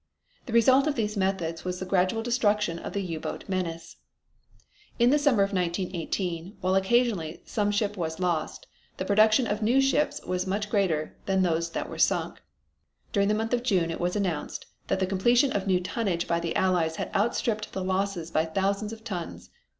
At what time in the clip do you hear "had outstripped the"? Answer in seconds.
16.95-17.83